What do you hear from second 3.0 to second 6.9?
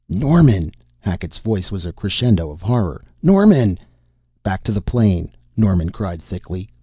"Norman!" "Back to the plane!" Norman cried thickly.